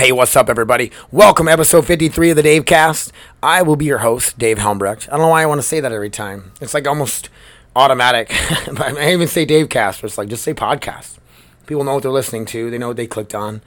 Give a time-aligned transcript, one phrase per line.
[0.00, 0.90] Hey, what's up, everybody?
[1.12, 3.12] Welcome, episode 53 of the Dave Cast.
[3.42, 5.06] I will be your host, Dave Helmbrecht.
[5.08, 6.52] I don't know why I want to say that every time.
[6.58, 7.28] It's like almost
[7.76, 8.28] automatic.
[8.80, 11.18] I even say Dave Cast, but it's like just say podcast.
[11.66, 13.60] People know what they're listening to, they know what they clicked on.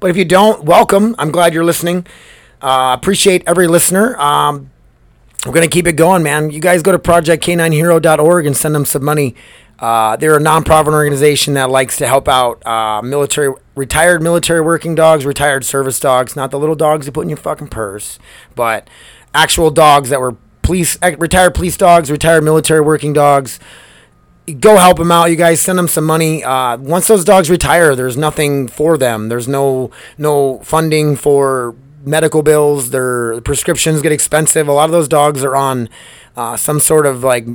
[0.00, 1.14] But if you don't, welcome.
[1.18, 2.06] I'm glad you're listening.
[2.60, 4.20] Uh, appreciate every listener.
[4.20, 4.70] Um,
[5.46, 6.50] we're going to keep it going, man.
[6.50, 9.34] You guys go to projectk9hero.org and send them some money.
[9.78, 14.94] Uh, they're a nonprofit organization that likes to help out uh, military, retired military working
[14.94, 18.18] dogs, retired service dogs, not the little dogs you put in your fucking purse,
[18.54, 18.86] but
[19.32, 23.58] actual dogs that were police, eh, retired police dogs, retired military working dogs.
[24.60, 25.62] Go help them out, you guys.
[25.62, 26.44] Send them some money.
[26.44, 29.30] Uh, once those dogs retire, there's nothing for them.
[29.30, 31.74] There's no no funding for
[32.04, 32.90] medical bills.
[32.90, 34.68] Their prescriptions get expensive.
[34.68, 35.88] A lot of those dogs are on
[36.36, 37.46] uh, some sort of like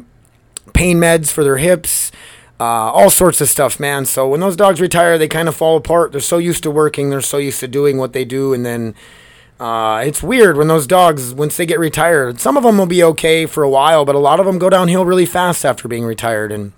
[0.73, 2.11] pain meds for their hips,
[2.59, 4.05] uh, all sorts of stuff, man.
[4.05, 6.11] So when those dogs retire, they kind of fall apart.
[6.11, 8.95] They're so used to working, they're so used to doing what they do, and then
[9.59, 13.03] uh, it's weird when those dogs, once they get retired, some of them will be
[13.03, 16.05] okay for a while, but a lot of them go downhill really fast after being
[16.05, 16.73] retired, and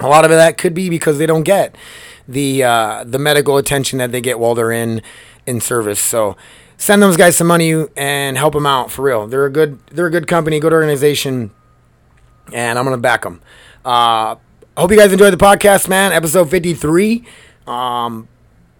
[0.00, 1.74] a lot of that could be because they don't get
[2.28, 5.02] the uh, the medical attention that they get while they're in
[5.46, 6.00] in service.
[6.00, 6.36] So
[6.76, 9.26] send those guys some money and help them out for real.
[9.26, 11.50] They're a good they're a good company, good organization,
[12.52, 13.40] and I'm gonna back them.
[13.84, 14.36] Uh,
[14.80, 16.12] hope you guys enjoyed the podcast, man.
[16.12, 17.24] Episode 53.
[17.66, 18.28] Um,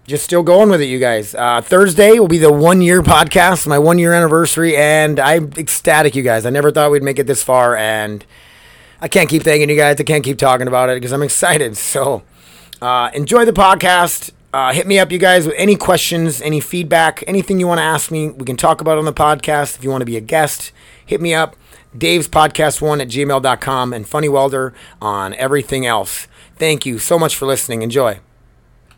[0.07, 1.35] just still going with it, you guys.
[1.35, 6.15] Uh, Thursday will be the one year podcast, my one year anniversary, and I'm ecstatic,
[6.15, 6.47] you guys.
[6.47, 8.25] I never thought we'd make it this far, and
[9.01, 9.99] I can't keep thanking you guys.
[9.99, 11.77] I can't keep talking about it because I'm excited.
[11.87, 12.23] So
[12.83, 14.33] uh, enjoy the podcast.
[14.53, 17.83] Uh, hit me up, you guys, with any questions, any feedback, anything you want to
[17.83, 18.29] ask me.
[18.31, 19.77] We can talk about on the podcast.
[19.77, 20.73] If you want to be a guest,
[21.05, 21.57] hit me up.
[21.99, 26.29] Dave's podcast one at gmail.com and Funny Welder on everything else.
[26.57, 27.83] Thank you so much for listening.
[27.83, 28.21] Enjoy.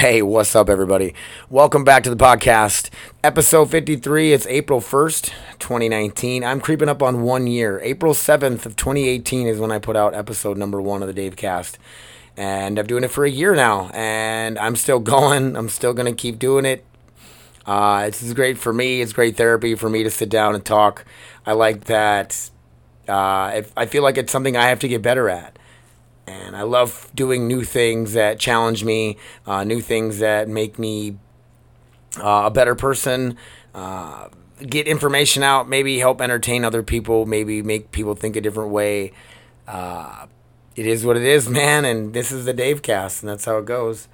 [0.00, 1.14] Hey, what's up, everybody?
[1.50, 2.88] Welcome back to the podcast.
[3.22, 4.32] Episode 53.
[4.32, 6.42] It's April 1st, 2019.
[6.42, 7.78] I'm creeping up on one year.
[7.82, 11.36] April 7th of 2018 is when I put out episode number one of the Dave
[11.36, 11.78] Cast.
[12.34, 13.90] And I'm doing it for a year now.
[13.92, 15.54] And I'm still going.
[15.54, 16.82] I'm still going to keep doing it.
[17.66, 19.02] Uh, this is great for me.
[19.02, 21.04] It's great therapy for me to sit down and talk.
[21.44, 22.48] I like that.
[23.06, 25.58] Uh, I feel like it's something I have to get better at
[26.26, 29.16] and I love doing new things that challenge me,
[29.46, 31.16] uh, new things that make me
[32.18, 33.36] uh, a better person.
[33.74, 34.28] Uh,
[34.66, 39.12] get information out, maybe help entertain other people, maybe make people think a different way.
[39.66, 40.26] Uh,
[40.76, 43.58] it is what it is, man, and this is the Dave Cast, and that's how
[43.58, 44.08] it goes.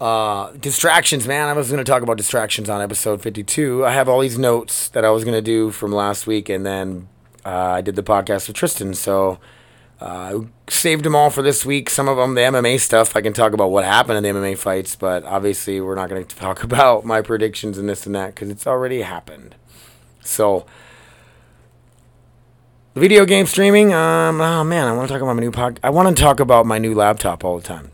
[0.00, 1.48] Uh, distractions, man.
[1.48, 3.84] I was going to talk about distractions on episode 52.
[3.84, 6.64] I have all these notes that I was going to do from last week, and
[6.64, 7.08] then
[7.44, 9.38] uh, I did the podcast with Tristan, so.
[10.00, 11.90] Uh, saved them all for this week.
[11.90, 14.56] Some of them, the MMA stuff, I can talk about what happened in the MMA
[14.56, 18.34] fights, but obviously we're not going to talk about my predictions and this and that
[18.34, 19.56] because it's already happened.
[20.22, 20.64] So,
[22.94, 23.92] video game streaming.
[23.92, 25.80] Um, oh man, I want to talk about my new pod.
[25.82, 27.90] I want to talk about my new laptop all the time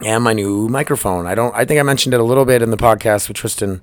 [0.00, 1.26] and my new microphone.
[1.26, 1.54] I don't.
[1.54, 3.82] I think I mentioned it a little bit in the podcast with Tristan,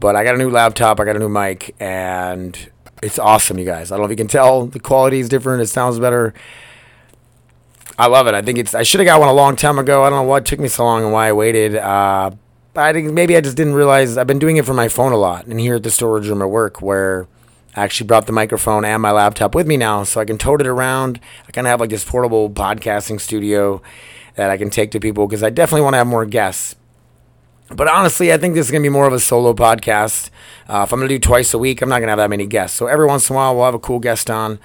[0.00, 0.98] but I got a new laptop.
[0.98, 2.70] I got a new mic, and
[3.02, 3.90] it's awesome, you guys.
[3.90, 5.62] I don't know if you can tell the quality is different.
[5.62, 6.34] It sounds better.
[8.00, 8.32] I love it.
[8.32, 8.74] I think it's.
[8.74, 10.02] I should have got one a long time ago.
[10.04, 11.76] I don't know what took me so long and why I waited.
[11.76, 12.30] Uh,
[12.74, 14.16] I think maybe I just didn't realize.
[14.16, 16.40] I've been doing it for my phone a lot, and here at the storage room
[16.40, 17.28] at work, where
[17.76, 20.62] I actually brought the microphone and my laptop with me now, so I can tote
[20.62, 21.20] it around.
[21.46, 23.82] I kind of have like this portable podcasting studio
[24.34, 26.76] that I can take to people because I definitely want to have more guests.
[27.68, 30.30] But honestly, I think this is going to be more of a solo podcast.
[30.70, 32.30] Uh, if I'm going to do twice a week, I'm not going to have that
[32.30, 32.78] many guests.
[32.78, 34.58] So every once in a while, we'll have a cool guest on.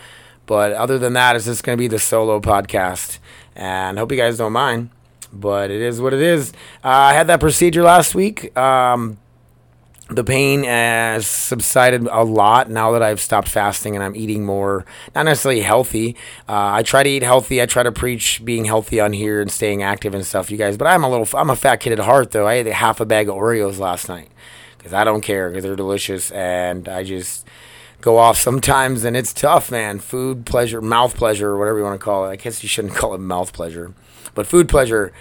[0.46, 3.18] But other than that, it's just going to be the solo podcast.
[3.56, 4.90] And hope you guys don't mind.
[5.32, 6.52] But it is what it is.
[6.84, 8.56] Uh, I had that procedure last week.
[8.58, 9.18] Um,
[10.10, 14.86] the pain has subsided a lot now that I've stopped fasting and I'm eating more,
[15.16, 16.16] not necessarily healthy.
[16.48, 17.60] Uh, I try to eat healthy.
[17.60, 20.78] I try to preach being healthy on here and staying active and stuff, you guys.
[20.78, 22.46] But I'm a little, I'm a fat kid at heart though.
[22.46, 24.30] I ate half a bag of Oreos last night
[24.78, 27.48] because I don't care because they're delicious and I just
[28.06, 30.00] go off sometimes and it's tough, man.
[30.00, 32.30] Food pleasure, mouth pleasure, or whatever you want to call it.
[32.30, 33.94] I guess you shouldn't call it mouth pleasure,
[34.36, 35.12] but food pleasure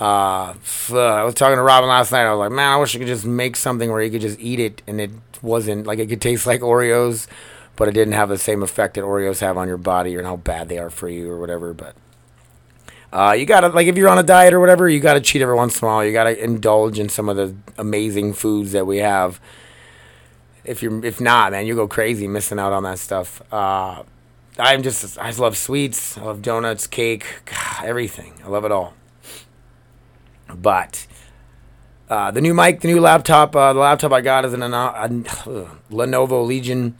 [0.00, 2.22] Uh, f- uh, I was talking to Robin last night.
[2.24, 4.38] I was like, man, I wish I could just make something where you could just
[4.38, 5.10] eat it and it
[5.42, 7.26] wasn't like it could taste like Oreos,
[7.74, 10.36] but it didn't have the same effect that Oreos have on your body or how
[10.36, 11.74] bad they are for you or whatever.
[11.74, 11.96] But
[13.12, 15.56] uh, you gotta like if you're on a diet or whatever, you gotta cheat every
[15.56, 16.04] once in a while.
[16.04, 19.40] You gotta indulge in some of the amazing foods that we have.
[20.68, 23.42] If you're if not, man, you go crazy missing out on that stuff.
[23.52, 24.02] Uh,
[24.58, 26.18] I'm just I just love sweets.
[26.18, 27.24] I love donuts, cake,
[27.82, 28.34] everything.
[28.44, 28.94] I love it all.
[30.54, 31.06] But
[32.08, 34.66] uh, the new mic, the new laptop, uh, the laptop I got is an, uh,
[34.66, 35.08] a
[35.90, 36.96] Lenovo Legion.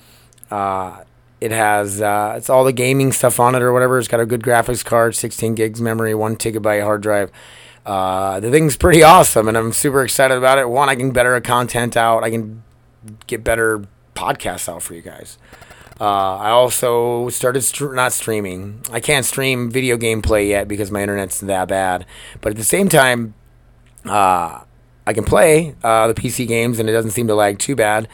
[0.51, 1.03] Uh,
[1.41, 3.99] it has uh, it's all the gaming stuff on it or whatever.
[3.99, 7.31] It's got a good graphics card, 16 gigs memory, one gigabyte hard drive.
[7.87, 10.69] Uh, the thing's pretty awesome, and I'm super excited about it.
[10.69, 12.23] One, I can better a content out.
[12.23, 12.63] I can
[13.27, 13.85] get better
[14.15, 15.39] podcasts out for you guys.
[16.01, 18.83] Uh, I also started str- not streaming.
[18.93, 22.07] I can't stream video gameplay yet because my internet's that bad.
[22.41, 23.35] But at the same time,
[24.05, 24.63] uh,
[25.07, 28.09] I can play uh, the PC games and it doesn't seem to lag too bad.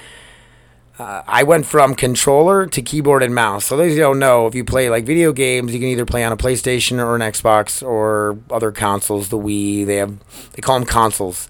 [0.96, 3.64] Uh, I went from controller to keyboard and mouse.
[3.64, 6.23] So those you don't know, if you play like video games, you can either play
[6.23, 9.29] on a PlayStation or an Xbox or other consoles.
[9.29, 10.17] The Wii, they have
[10.52, 11.49] they call them consoles,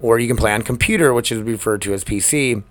[0.00, 2.62] or you can play on computer, which is referred to as PC.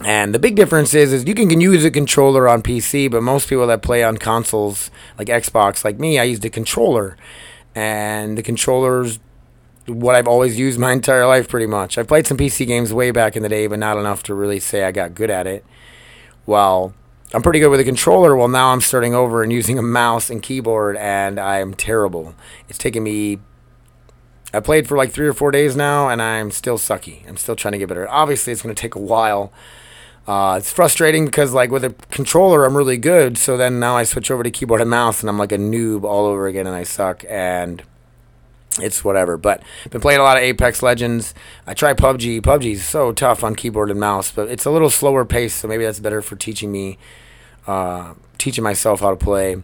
[0.00, 3.22] And the big difference is, is you can, can use a controller on PC, but
[3.22, 7.16] most people that play on consoles like Xbox, like me, I used a controller,
[7.74, 9.20] and the controllers
[9.86, 11.98] what I've always used my entire life, pretty much.
[11.98, 14.60] I've played some PC games way back in the day, but not enough to really
[14.60, 15.64] say I got good at it.
[16.46, 16.94] Well,
[17.32, 18.36] I'm pretty good with a controller.
[18.36, 22.34] Well, now I'm starting over and using a mouse and keyboard, and I'm terrible.
[22.68, 23.40] It's taken me.
[24.54, 27.28] I played for like three or four days now, and I'm still sucky.
[27.28, 28.08] I'm still trying to get better.
[28.08, 29.52] Obviously, it's going to take a while.
[30.26, 33.36] Uh, it's frustrating because, like, with a controller, I'm really good.
[33.36, 36.04] So then now I switch over to keyboard and mouse, and I'm like a noob
[36.04, 37.24] all over again, and I suck.
[37.28, 37.82] And
[38.80, 39.36] it's whatever.
[39.36, 41.34] But been playing a lot of Apex Legends.
[41.66, 42.40] I try PUBG.
[42.40, 45.68] PUBG is so tough on keyboard and mouse, but it's a little slower pace, so
[45.68, 46.98] maybe that's better for teaching me,
[47.66, 49.56] uh, teaching myself how to play.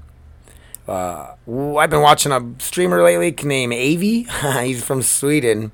[0.90, 1.36] Uh,
[1.78, 4.22] I've been watching a streamer lately named Avi.
[4.66, 5.70] he's from Sweden,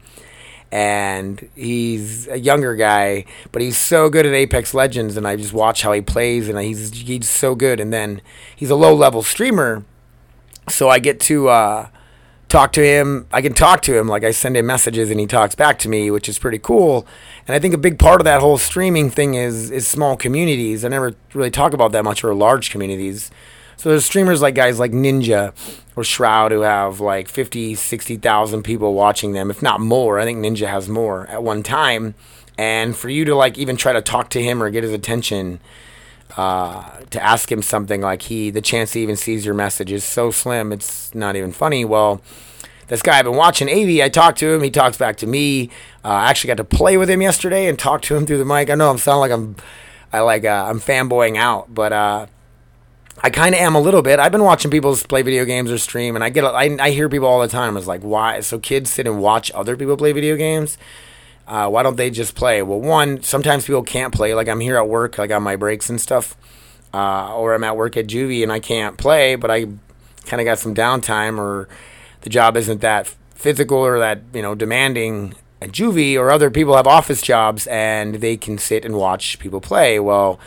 [0.71, 5.55] and he's a younger guy, but he's so good at Apex Legends, and I just
[5.55, 7.81] watch how he plays, and he's he's so good.
[7.81, 8.21] And then
[8.55, 9.87] he's a low level streamer,
[10.69, 11.49] so I get to.
[11.49, 11.89] Uh,
[12.49, 13.27] talk to him.
[13.33, 14.07] I can talk to him.
[14.07, 17.05] Like I send him messages and he talks back to me, which is pretty cool.
[17.49, 20.85] And I think a big part of that whole streaming thing is is small communities.
[20.85, 23.33] I never really talk about that much or large communities.
[23.77, 25.53] So there's streamers like guys like Ninja
[25.97, 30.19] or Shroud who have like 50, 60,000 people watching them, if not more.
[30.19, 32.15] I think Ninja has more at one time.
[32.59, 35.61] And for you to like even try to talk to him or get his attention,
[36.37, 40.05] uh, to ask him something like he the chance he even sees your message is
[40.05, 42.21] so slim it's not even funny well
[42.89, 45.71] this guy i've been watching av i talked to him he talks back to me
[46.05, 48.45] uh, i actually got to play with him yesterday and talk to him through the
[48.45, 49.57] mic i know i'm sounding like i'm
[50.13, 52.27] i like uh, i'm fanboying out but uh,
[53.23, 54.21] I kind of am a little bit.
[54.21, 57.09] I've been watching people play video games or stream, and I get I, I hear
[57.09, 57.77] people all the time.
[57.77, 58.41] It's like, why?
[58.41, 60.77] So kids sit and watch other people play video games.
[61.47, 62.61] Uh, why don't they just play?
[62.63, 64.35] Well, one, sometimes people can't play.
[64.35, 66.37] Like I'm here at work, like on my breaks and stuff,
[66.93, 69.67] uh, or I'm at work at Juvie and I can't play, but I
[70.27, 71.69] kind of got some downtime, or
[72.23, 76.77] the job isn't that physical or that you know demanding at Juvie, or other people
[76.77, 79.99] have office jobs and they can sit and watch people play.
[79.99, 80.39] Well,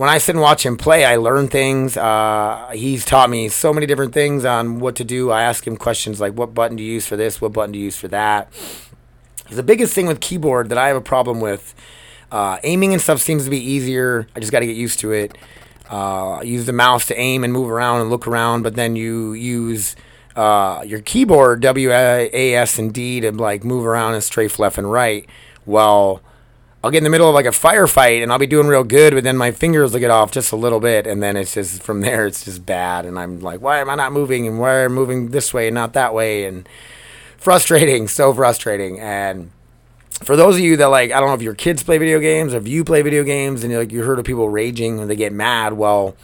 [0.00, 1.94] when I sit and watch him play, I learn things.
[1.94, 5.30] Uh, he's taught me so many different things on what to do.
[5.30, 7.42] I ask him questions like, "What button do you use for this?
[7.42, 8.50] What button do you use for that?"
[9.50, 11.74] The biggest thing with keyboard that I have a problem with,
[12.32, 14.26] uh, aiming and stuff seems to be easier.
[14.34, 15.36] I just got to get used to it.
[15.90, 19.34] Uh, use the mouse to aim and move around and look around, but then you
[19.34, 19.96] use
[20.34, 24.78] uh, your keyboard W A S and D to like move around and strafe left
[24.78, 25.28] and right.
[25.66, 26.22] Well,
[26.82, 29.12] I'll get in the middle of like a firefight and I'll be doing real good,
[29.12, 31.82] but then my fingers will get off just a little bit, and then it's just
[31.82, 34.80] from there it's just bad, and I'm like, why am I not moving, and why
[34.80, 36.66] am I moving this way and not that way, and
[37.36, 39.00] frustrating, so frustrating.
[39.00, 39.50] And
[40.22, 42.54] for those of you that like, I don't know if your kids play video games
[42.54, 45.10] or if you play video games and you like you heard of people raging and
[45.10, 45.72] they get mad.
[45.72, 46.14] Well,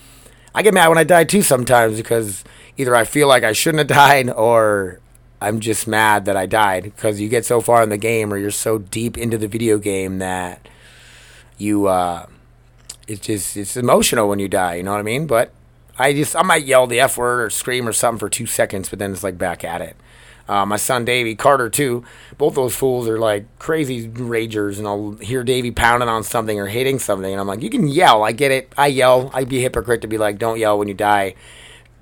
[0.55, 2.45] I get mad when I die too sometimes because
[2.77, 5.01] either I feel like I shouldn't have died or
[5.41, 8.39] I'm just mad that I died because you get so far in the game or
[8.39, 10.67] you're so deep into the video game that
[11.59, 12.27] you uh
[13.07, 15.27] it's just it's emotional when you die, you know what I mean?
[15.27, 15.53] But
[15.99, 18.89] I just I might yell the F word or scream or something for two seconds,
[18.89, 19.97] but then it's like back at it.
[20.49, 22.05] Uh, my son Davey Carter too.
[22.39, 26.67] Both those fools are like crazy ragers, and I'll hear Davey pounding on something or
[26.67, 28.23] hitting something, and I'm like, you can yell.
[28.23, 28.73] I get it.
[28.77, 29.31] I yell.
[29.35, 31.35] I'd be a hypocrite to be like, don't yell when you die.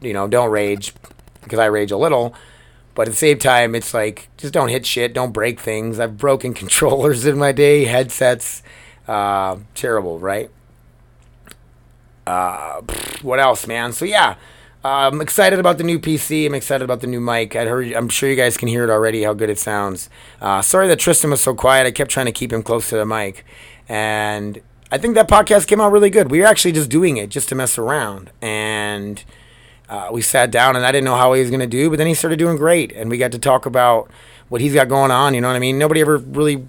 [0.02, 0.92] You know, don't rage
[1.42, 2.34] because I rage a little.
[2.94, 5.98] But at the same time, it's like just don't hit shit, don't break things.
[5.98, 8.62] I've broken controllers in my day, headsets,
[9.08, 10.50] uh, terrible, right?
[12.26, 12.80] Uh,
[13.22, 13.92] what else, man?
[13.92, 14.36] So yeah,
[14.84, 16.46] uh, I'm excited about the new PC.
[16.46, 17.56] I'm excited about the new mic.
[17.56, 17.92] I heard.
[17.92, 19.22] I'm sure you guys can hear it already.
[19.22, 20.10] How good it sounds.
[20.40, 21.86] Uh, sorry that Tristan was so quiet.
[21.86, 23.44] I kept trying to keep him close to the mic,
[23.88, 24.60] and
[24.92, 26.30] I think that podcast came out really good.
[26.30, 29.24] We were actually just doing it just to mess around, and
[29.88, 31.96] uh, we sat down, and I didn't know how he was going to do, but
[31.96, 34.10] then he started doing great, and we got to talk about
[34.48, 35.34] what he's got going on.
[35.34, 35.78] You know what I mean?
[35.78, 36.68] Nobody ever really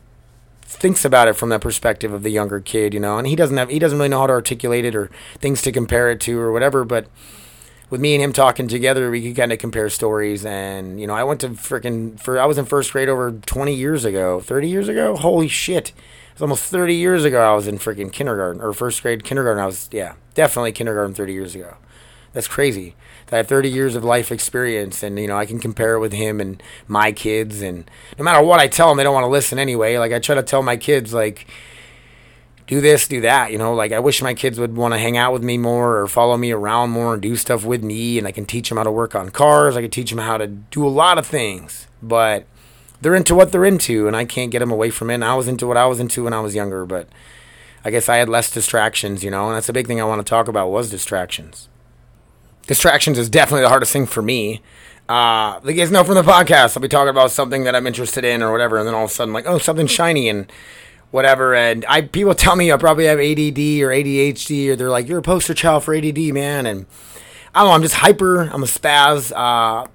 [0.62, 3.58] thinks about it from that perspective of the younger kid, you know, and he doesn't
[3.58, 6.38] have he doesn't really know how to articulate it or things to compare it to
[6.40, 7.08] or whatever, but
[7.90, 10.46] with me and him talking together, we could kind of compare stories.
[10.46, 13.74] And you know, I went to freaking for I was in first grade over 20
[13.74, 15.16] years ago, 30 years ago.
[15.16, 15.90] Holy shit!
[15.90, 15.94] It
[16.34, 17.42] was almost 30 years ago.
[17.42, 19.62] I was in freaking kindergarten or first grade kindergarten.
[19.62, 21.78] I was yeah, definitely kindergarten 30 years ago.
[22.34, 22.96] That's crazy.
[23.28, 26.00] That I have 30 years of life experience, and you know I can compare it
[26.00, 27.62] with him and my kids.
[27.62, 29.98] And no matter what I tell them, they don't want to listen anyway.
[29.98, 31.48] Like I try to tell my kids, like
[32.68, 33.52] do this, do that.
[33.52, 36.00] You know, like I wish my kids would want to hang out with me more
[36.00, 38.18] or follow me around more and do stuff with me.
[38.18, 39.76] And I can teach them how to work on cars.
[39.76, 41.88] I can teach them how to do a lot of things.
[42.02, 42.46] But
[43.02, 45.16] they're into what they're into, and I can't get them away from it.
[45.16, 47.08] And I was into what I was into when I was younger, but
[47.84, 49.48] I guess I had less distractions, you know.
[49.48, 51.70] And that's a big thing I want to talk about was distractions.
[52.68, 54.62] Distractions is definitely the hardest thing for me.
[55.08, 58.26] Uh, you guys know from the podcast, I'll be talking about something that I'm interested
[58.26, 60.52] in or whatever, and then all of a sudden, like, oh, something shiny and
[61.12, 61.54] whatever.
[61.54, 65.20] And I people tell me I probably have ADD or ADHD, or they're like, you're
[65.20, 66.66] a poster child for ADD, man.
[66.66, 66.88] And
[67.54, 68.42] I don't know, I'm just hyper.
[68.42, 69.32] I'm a spaz.
[69.32, 69.88] Uh,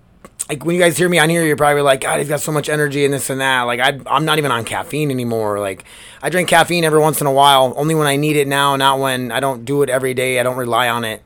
[0.49, 2.51] like when you guys hear me on here, you're probably like, God, he's got so
[2.51, 3.63] much energy and this and that.
[3.63, 5.61] Like I, I'm not even on caffeine anymore.
[5.61, 5.85] Like
[6.23, 8.99] I drink caffeine every once in a while, only when I need it now, not
[8.99, 10.41] when I don't do it every day.
[10.41, 11.23] I don't rely on it.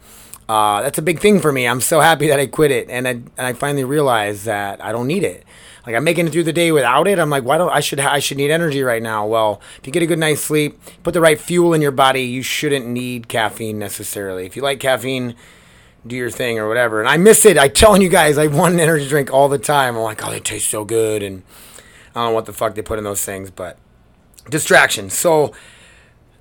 [0.48, 1.66] Uh, that's a big thing for me.
[1.66, 4.92] I'm so happy that I quit it, and I and I finally realized that I
[4.92, 5.44] don't need it.
[5.86, 7.18] Like I'm making it through the day without it.
[7.18, 9.26] I'm like, why don't I should I should need energy right now?
[9.26, 12.22] Well, if you get a good night's sleep, put the right fuel in your body,
[12.22, 14.46] you shouldn't need caffeine necessarily.
[14.46, 15.34] If you like caffeine,
[16.06, 17.00] do your thing or whatever.
[17.00, 17.58] And I miss it.
[17.58, 19.96] I telling you guys, I want an energy drink all the time.
[19.96, 21.42] I'm like, oh, they taste so good, and
[22.14, 23.78] I don't know what the fuck they put in those things, but
[24.48, 25.14] distractions.
[25.14, 25.52] So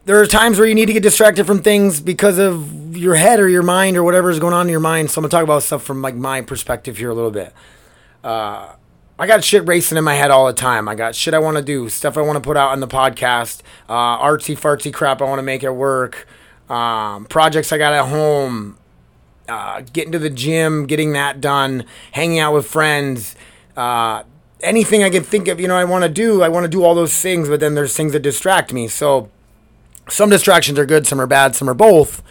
[0.05, 3.39] there are times where you need to get distracted from things because of your head
[3.39, 5.09] or your mind or whatever is going on in your mind.
[5.09, 7.53] So I'm gonna talk about stuff from like my perspective here a little bit.
[8.23, 8.73] Uh,
[9.17, 10.89] I got shit racing in my head all the time.
[10.89, 12.87] I got shit I want to do, stuff I want to put out on the
[12.87, 16.27] podcast, uh, artsy fartsy crap I want to make at work,
[16.69, 18.77] um, projects I got at home,
[19.47, 23.35] uh, getting to the gym, getting that done, hanging out with friends,
[23.77, 24.23] uh,
[24.61, 25.59] anything I can think of.
[25.59, 26.41] You know, I want to do.
[26.41, 28.87] I want to do all those things, but then there's things that distract me.
[28.87, 29.29] So
[30.09, 32.21] some distractions are good, some are bad, some are both.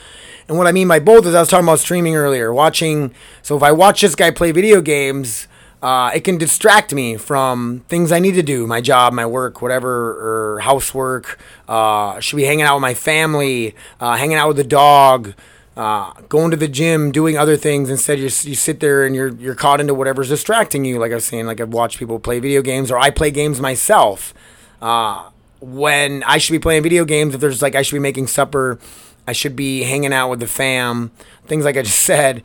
[0.48, 3.14] And what I mean by both is I was talking about streaming earlier, watching.
[3.42, 5.46] So if I watch this guy play video games,
[5.82, 9.60] uh, it can distract me from things I need to do, my job, my work,
[9.60, 11.40] whatever, or housework.
[11.68, 15.34] Uh, should be hanging out with my family, uh, hanging out with the dog,
[15.76, 17.90] uh, going to the gym, doing other things.
[17.90, 21.00] Instead, you, you sit there and you're you're caught into whatever's distracting you.
[21.00, 23.60] Like I was saying, like I've watched people play video games, or I play games
[23.60, 24.32] myself.
[24.80, 25.30] Uh,
[25.62, 28.80] when I should be playing video games, if there's like I should be making supper,
[29.26, 31.12] I should be hanging out with the fam,
[31.46, 32.42] things like I just said,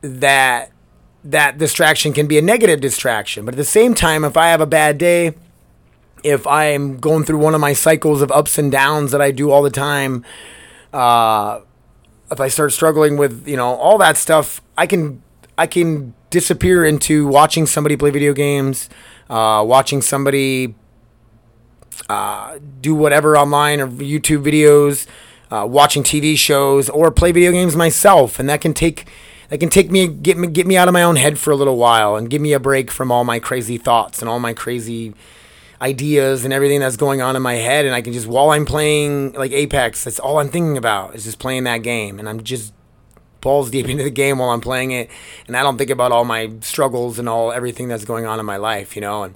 [0.00, 0.72] that
[1.24, 3.44] that distraction can be a negative distraction.
[3.44, 5.34] But at the same time, if I have a bad day,
[6.24, 9.50] if I'm going through one of my cycles of ups and downs that I do
[9.50, 10.24] all the time,
[10.92, 11.60] uh,
[12.30, 15.22] if I start struggling with you know all that stuff, I can
[15.58, 18.88] I can disappear into watching somebody play video games,
[19.28, 20.74] uh, watching somebody
[22.08, 25.06] uh, do whatever online or YouTube videos,
[25.50, 29.06] uh, watching TV shows, or play video games myself, and that can take
[29.52, 31.56] that can take me get me get me out of my own head for a
[31.56, 34.54] little while and give me a break from all my crazy thoughts and all my
[34.54, 35.12] crazy
[35.82, 37.84] ideas and everything that's going on in my head.
[37.84, 41.24] And I can just while I'm playing like Apex that's all I'm thinking about is
[41.24, 42.18] just playing that game.
[42.18, 42.72] And I'm just
[43.42, 45.10] balls deep into the game while I'm playing it.
[45.46, 48.46] And I don't think about all my struggles and all everything that's going on in
[48.46, 49.24] my life you know?
[49.24, 49.34] And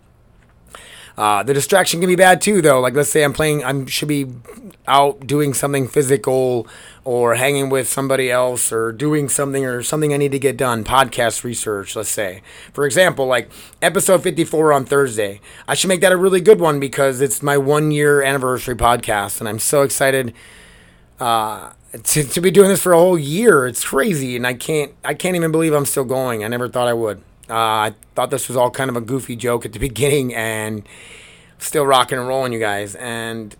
[1.16, 2.80] uh, the distraction can be bad too, though.
[2.80, 4.26] Like, let's say I'm playing, I should be
[4.88, 6.66] out doing something physical
[7.04, 10.85] or hanging with somebody else or doing something or something I need to get done,
[10.85, 12.42] podcast research, let's say.
[12.73, 15.40] For example, like episode 54 on Thursday.
[15.66, 19.40] I should make that a really good one because it's my one year anniversary podcast,
[19.40, 20.35] and I'm so excited.
[21.18, 24.92] Uh, to, to be doing this for a whole year, it's crazy, and I can't
[25.04, 26.44] I can't even believe I'm still going.
[26.44, 27.23] I never thought I would.
[27.48, 30.86] Uh, I thought this was all kind of a goofy joke at the beginning, and
[31.58, 32.94] still rocking and rolling, you guys.
[32.94, 33.56] And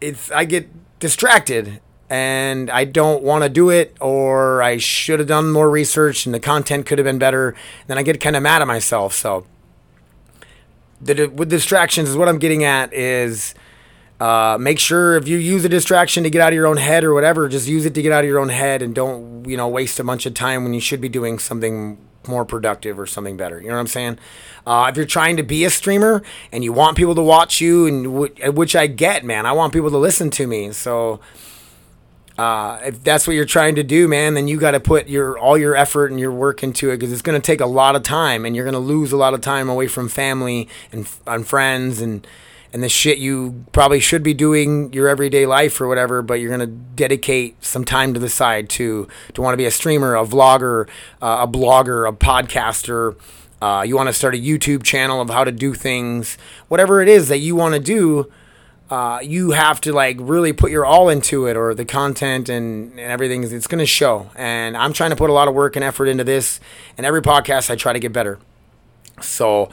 [0.00, 0.68] it's I get
[0.98, 1.80] distracted
[2.10, 6.34] and I don't want to do it, or I should have done more research and
[6.34, 7.54] the content could have been better,
[7.86, 9.14] then I get kind of mad at myself.
[9.14, 9.46] So,
[11.00, 13.54] the, with distractions is what I'm getting at is
[14.18, 17.04] uh, make sure if you use a distraction to get out of your own head
[17.04, 19.56] or whatever, just use it to get out of your own head and don't, you
[19.56, 21.96] know, waste a bunch of time when you should be doing something
[22.26, 23.60] more productive or something better.
[23.60, 24.18] You know what I'm saying?
[24.66, 26.22] Uh, if you're trying to be a streamer
[26.52, 29.72] and you want people to watch you, and w- which I get, man, I want
[29.72, 30.72] people to listen to me.
[30.72, 31.20] So
[32.38, 35.38] uh, if that's what you're trying to do, man, then you got to put your
[35.38, 37.96] all your effort and your work into it because it's going to take a lot
[37.96, 41.08] of time, and you're going to lose a lot of time away from family and,
[41.26, 42.26] and friends and
[42.72, 46.50] and the shit you probably should be doing your everyday life or whatever, but you're
[46.50, 50.24] gonna dedicate some time to the side to to want to be a streamer, a
[50.24, 50.88] vlogger,
[51.20, 53.16] uh, a blogger, a podcaster.
[53.60, 57.08] Uh, you want to start a YouTube channel of how to do things, whatever it
[57.08, 58.30] is that you want to do.
[58.88, 62.90] Uh, you have to like really put your all into it, or the content and,
[62.92, 63.44] and everything.
[63.44, 64.30] It's gonna show.
[64.34, 66.60] And I'm trying to put a lot of work and effort into this.
[66.96, 68.38] And every podcast, I try to get better.
[69.20, 69.70] So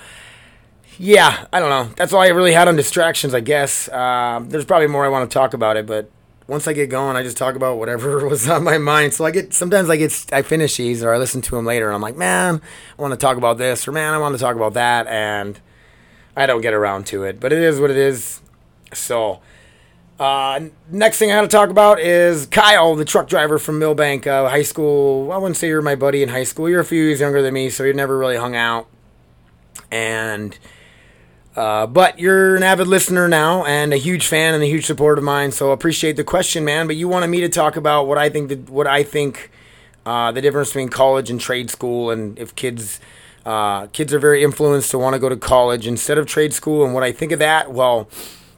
[1.00, 1.94] yeah, I don't know.
[1.96, 3.88] That's all I really had on distractions, I guess.
[3.90, 6.10] Uh, there's probably more I want to talk about it, but
[6.48, 9.14] once I get going, I just talk about whatever was on my mind.
[9.14, 11.88] So I get sometimes I get I finish these or I listen to them later,
[11.88, 12.62] and I'm like, man,
[12.98, 15.60] I want to talk about this, or man, I want to talk about that, and
[16.36, 17.40] I don't get around to it.
[17.40, 18.42] But it is what it is.
[18.94, 19.42] So.
[20.20, 24.26] Uh, next thing I had to talk about is Kyle, the truck driver from Milbank
[24.26, 25.32] uh, High School.
[25.32, 26.68] I wouldn't say you're my buddy in high school.
[26.68, 28.88] You're a few years younger than me, so you never really hung out.
[29.92, 30.58] And
[31.58, 35.18] uh, but you're an avid listener now and a huge fan and a huge supporter
[35.18, 36.86] of mine, so appreciate the question, man.
[36.86, 39.50] But you wanted me to talk about what I think that what I think
[40.06, 43.00] uh, the difference between college and trade school, and if kids
[43.44, 46.86] uh, kids are very influenced to want to go to college instead of trade school,
[46.86, 47.74] and what I think of that.
[47.74, 48.08] Well,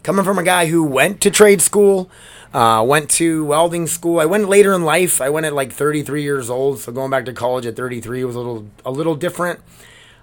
[0.03, 2.11] coming from a guy who went to trade school,
[2.53, 4.19] uh, went to welding school.
[4.19, 5.21] I went later in life.
[5.21, 8.35] I went at like 33 years old, so going back to college at 33 was
[8.35, 9.61] a little a little different.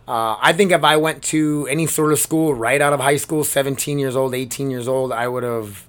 [0.08, 3.16] Uh, I think if I went to any sort of school right out of high
[3.16, 5.86] school, 17 years old, 18 years old, I would have.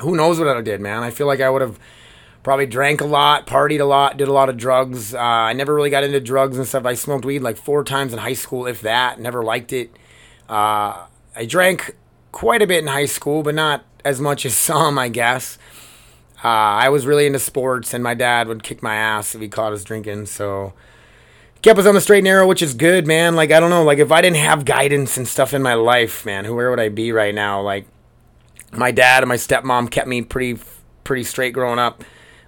[0.00, 1.02] Who knows what I did, man?
[1.02, 1.78] I feel like I would have
[2.42, 5.14] probably drank a lot, partied a lot, did a lot of drugs.
[5.14, 6.86] Uh, I never really got into drugs and stuff.
[6.86, 9.20] I smoked weed like four times in high school, if that.
[9.20, 9.90] Never liked it.
[10.48, 11.96] Uh, I drank
[12.32, 15.58] quite a bit in high school, but not as much as some, I guess.
[16.42, 19.48] Uh, I was really into sports, and my dad would kick my ass if he
[19.48, 20.26] caught us drinking.
[20.26, 20.72] So
[21.62, 23.34] kept us on the straight and narrow, which is good, man.
[23.34, 26.26] Like I don't know, like if I didn't have guidance and stuff in my life,
[26.26, 27.62] man, where would I be right now?
[27.62, 27.86] Like
[28.72, 30.60] my dad and my stepmom kept me pretty
[31.04, 32.04] pretty straight growing up.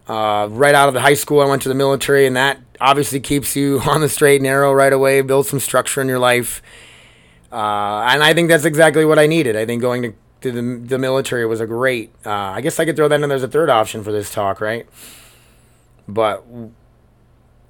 [0.06, 3.20] Uh, right out of the high school, I went to the military, and that obviously
[3.20, 5.20] keeps you on the straight and narrow right away.
[5.22, 6.60] Build some structure in your life,
[7.52, 9.56] uh, and I think that's exactly what I needed.
[9.56, 12.12] I think going to, to the, the military was a great.
[12.26, 13.28] Uh, I guess I could throw that in.
[13.28, 14.86] There's a third option for this talk, right?
[16.06, 16.44] But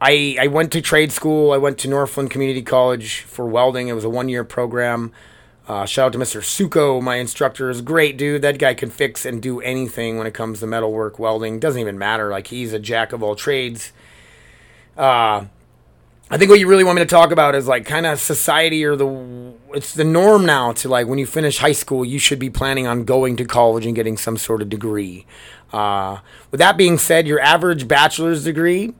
[0.00, 1.52] I, I went to trade school.
[1.52, 3.88] I went to Northland Community College for welding.
[3.88, 5.12] It was a one year program.
[5.66, 6.42] Uh, shout out to Mr.
[6.42, 8.42] Suko, my instructor is great dude.
[8.42, 11.58] That guy can fix and do anything when it comes to metalwork welding.
[11.58, 12.30] Doesn't even matter.
[12.30, 13.92] Like he's a jack of all trades.
[14.94, 15.46] Uh,
[16.30, 18.84] I think what you really want me to talk about is like kind of society
[18.84, 22.38] or the it's the norm now to like when you finish high school you should
[22.38, 25.24] be planning on going to college and getting some sort of degree.
[25.72, 26.18] Uh,
[26.50, 28.92] with that being said, your average bachelor's degree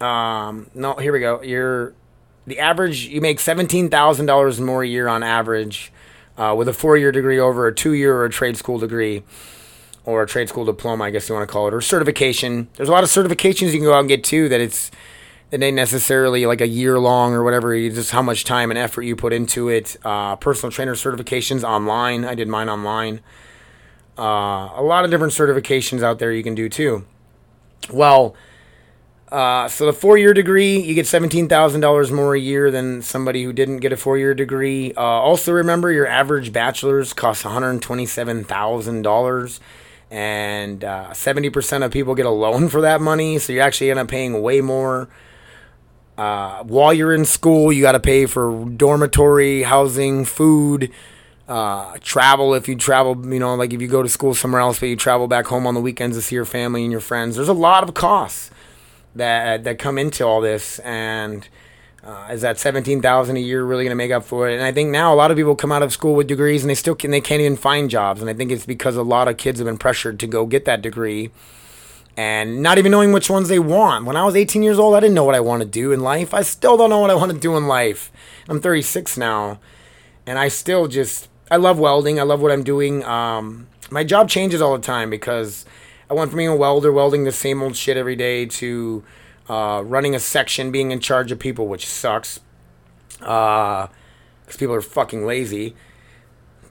[0.00, 1.42] um, no, here we go.
[1.42, 1.94] You're
[2.46, 3.06] the average.
[3.06, 5.92] You make seventeen thousand dollars more a year on average,
[6.36, 9.22] uh, with a four-year degree over a two-year or a trade school degree,
[10.04, 12.68] or a trade school diploma, I guess you want to call it, or certification.
[12.74, 14.48] There's a lot of certifications you can go out and get too.
[14.48, 14.90] That it's
[15.50, 17.74] it ain't necessarily like a year long or whatever.
[17.74, 19.96] You just how much time and effort you put into it.
[20.04, 22.24] Uh, personal trainer certifications online.
[22.24, 23.20] I did mine online.
[24.18, 27.04] Uh, a lot of different certifications out there you can do too.
[27.92, 28.34] Well
[29.34, 33.42] uh, so the four-year degree, you get seventeen thousand dollars more a year than somebody
[33.42, 34.94] who didn't get a four-year degree.
[34.96, 39.58] Uh, also, remember your average bachelor's costs one hundred twenty-seven thousand dollars,
[40.08, 43.40] and uh, seventy percent of people get a loan for that money.
[43.40, 45.08] So you actually end up paying way more.
[46.16, 50.92] Uh, while you're in school, you got to pay for dormitory, housing, food,
[51.48, 53.20] uh, travel if you travel.
[53.26, 55.66] You know, like if you go to school somewhere else, but you travel back home
[55.66, 57.34] on the weekends to see your family and your friends.
[57.34, 58.52] There's a lot of costs
[59.14, 61.48] that that come into all this and
[62.02, 64.54] uh, is that 17,000 a year really going to make up for it?
[64.54, 66.68] And I think now a lot of people come out of school with degrees and
[66.68, 69.28] they still can they can't even find jobs and I think it's because a lot
[69.28, 71.30] of kids have been pressured to go get that degree
[72.16, 74.04] and not even knowing which ones they want.
[74.04, 76.00] When I was 18 years old, I didn't know what I want to do in
[76.00, 76.32] life.
[76.32, 78.12] I still don't know what I want to do in life.
[78.48, 79.58] I'm 36 now
[80.26, 82.18] and I still just I love welding.
[82.18, 83.04] I love what I'm doing.
[83.04, 85.64] Um, my job changes all the time because
[86.14, 89.02] I went from being a welder, welding the same old shit every day, to
[89.48, 92.40] uh, running a section, being in charge of people, which sucks.
[93.18, 93.88] Because
[94.56, 95.74] people are fucking lazy.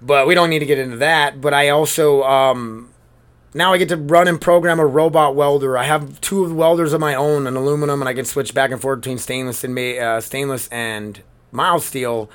[0.01, 1.41] But we don't need to get into that.
[1.41, 2.93] But I also um,
[3.53, 5.77] now I get to run and program a robot welder.
[5.77, 8.81] I have two welders of my own, an aluminum, and I can switch back and
[8.81, 12.29] forth between stainless and uh, stainless and mild steel.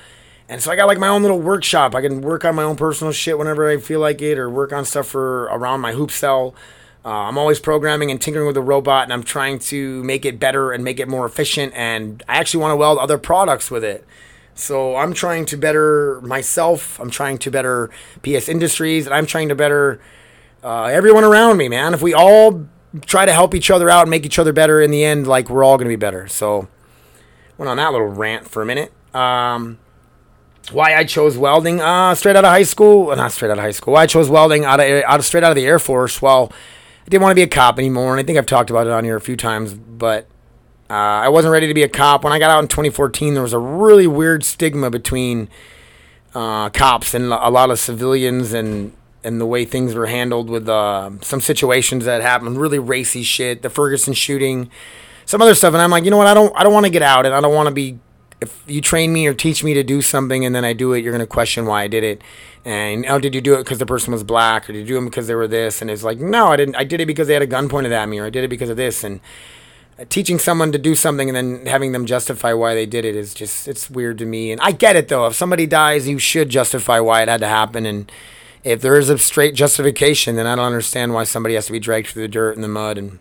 [0.47, 1.93] And so I got like my own little workshop.
[1.93, 4.71] I can work on my own personal shit whenever I feel like it, or work
[4.71, 6.55] on stuff for around my hoop cell.
[7.05, 10.39] Uh, I'm always programming and tinkering with the robot, and I'm trying to make it
[10.39, 11.73] better and make it more efficient.
[11.75, 14.05] And I actually want to weld other products with it.
[14.53, 16.99] So I'm trying to better myself.
[16.99, 17.89] I'm trying to better
[18.21, 20.01] PS Industries, and I'm trying to better
[20.63, 21.93] uh, everyone around me, man.
[21.93, 22.67] If we all
[23.05, 25.49] try to help each other out and make each other better, in the end, like
[25.49, 26.27] we're all gonna be better.
[26.27, 26.67] So
[27.57, 28.91] went on that little rant for a minute.
[29.15, 29.79] Um,
[30.71, 31.79] why I chose welding?
[31.79, 33.93] Uh, straight out of high school, not straight out of high school.
[33.93, 36.21] Why I chose welding out of, out of straight out of the Air Force.
[36.21, 36.51] Well,
[37.09, 39.03] didn't want to be a cop anymore, and I think I've talked about it on
[39.03, 40.27] here a few times, but
[40.89, 42.23] uh, I wasn't ready to be a cop.
[42.23, 45.49] When I got out in 2014, there was a really weird stigma between
[46.35, 50.69] uh, cops and a lot of civilians and and the way things were handled with
[50.69, 54.71] uh, some situations that happened, really racy shit, the Ferguson shooting,
[55.25, 56.91] some other stuff, and I'm like, you know what, I don't I don't want to
[56.91, 57.99] get out, and I don't want to be.
[58.41, 61.03] If you train me or teach me to do something and then I do it,
[61.03, 62.21] you're gonna question why I did it.
[62.65, 64.97] And oh, did you do it because the person was black, or did you do
[64.97, 65.81] it because they were this?
[65.81, 66.75] And it's like, no, I didn't.
[66.75, 68.49] I did it because they had a gun pointed at me, or I did it
[68.49, 69.03] because of this.
[69.03, 69.21] And
[69.99, 73.15] uh, teaching someone to do something and then having them justify why they did it
[73.15, 76.17] is just it's weird to me and i get it though if somebody dies you
[76.17, 78.09] should justify why it had to happen and
[78.63, 81.79] if there is a straight justification then i don't understand why somebody has to be
[81.79, 83.19] dragged through the dirt and the mud and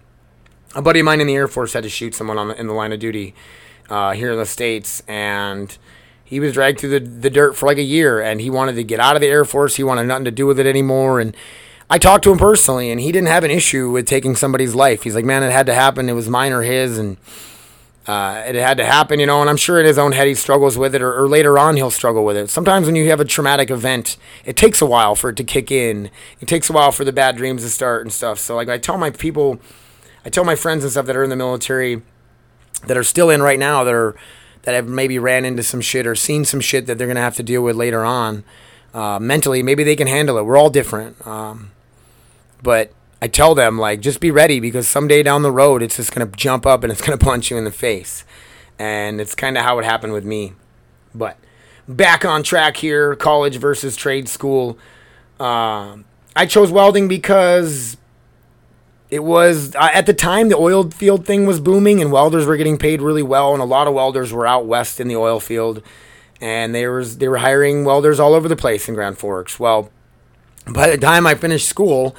[0.74, 2.68] a buddy of mine in the air force had to shoot someone on the, in
[2.68, 3.34] the line of duty
[3.88, 5.78] uh, here in the states and
[6.24, 8.84] he was dragged through the, the dirt for like a year and he wanted to
[8.84, 11.34] get out of the air force he wanted nothing to do with it anymore and
[11.90, 15.04] I talked to him personally, and he didn't have an issue with taking somebody's life.
[15.04, 16.08] He's like, man, it had to happen.
[16.10, 17.16] It was mine or his, and
[18.06, 19.40] uh, it had to happen, you know.
[19.40, 21.76] And I'm sure in his own head he struggles with it, or, or later on
[21.76, 22.50] he'll struggle with it.
[22.50, 25.70] Sometimes when you have a traumatic event, it takes a while for it to kick
[25.70, 26.10] in.
[26.40, 28.38] It takes a while for the bad dreams to start and stuff.
[28.38, 29.58] So like I tell my people,
[30.26, 32.02] I tell my friends and stuff that are in the military,
[32.86, 34.14] that are still in right now, that are
[34.62, 37.36] that have maybe ran into some shit or seen some shit that they're gonna have
[37.36, 38.44] to deal with later on.
[38.92, 40.44] Uh, mentally, maybe they can handle it.
[40.44, 41.24] We're all different.
[41.26, 41.70] Um,
[42.62, 46.14] but I tell them like just be ready because someday down the road it's just
[46.14, 48.24] gonna jump up and it's gonna punch you in the face,
[48.78, 50.54] and it's kind of how it happened with me.
[51.14, 51.36] But
[51.88, 54.78] back on track here, college versus trade school.
[55.40, 57.96] Um, I chose welding because
[59.10, 62.56] it was uh, at the time the oil field thing was booming and welders were
[62.56, 65.40] getting paid really well, and a lot of welders were out west in the oil
[65.40, 65.82] field,
[66.40, 69.58] and they was they were hiring welders all over the place in Grand Forks.
[69.58, 69.90] Well,
[70.66, 72.16] by the time I finished school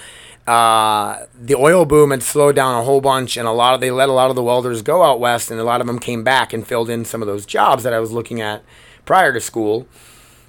[0.49, 3.91] uh, the oil boom had slowed down a whole bunch, and a lot of they
[3.91, 6.23] let a lot of the welders go out west, and a lot of them came
[6.23, 8.63] back and filled in some of those jobs that I was looking at
[9.05, 9.87] prior to school.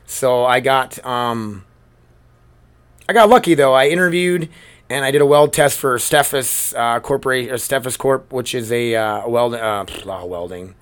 [0.07, 1.67] So I got um,
[3.07, 3.75] I got lucky though.
[3.75, 4.49] I interviewed
[4.91, 8.73] and I did a weld test for Steffes uh, Corporation or Steffes Corp, which is
[8.73, 10.75] a uh, weld uh, welding,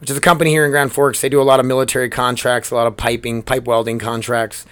[0.00, 1.20] which is a company here in Grand Forks.
[1.20, 4.64] They do a lot of military contracts, a lot of piping, pipe welding contracts.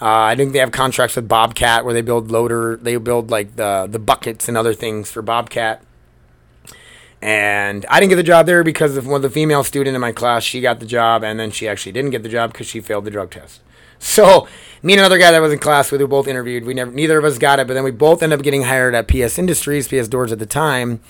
[0.00, 3.56] Uh, I think they have contracts with Bobcat where they build loader, they build like
[3.56, 5.82] the the buckets and other things for Bobcat.
[7.20, 10.00] And I didn't get the job there because of one of the female student in
[10.00, 10.42] my class.
[10.42, 13.04] She got the job, and then she actually didn't get the job because she failed
[13.04, 13.60] the drug test.
[14.02, 14.48] So
[14.82, 16.64] me and another guy that was in class with, we both interviewed.
[16.64, 18.96] We never, neither of us got it, but then we both ended up getting hired
[18.96, 21.00] at PS Industries, PS Doors at the time,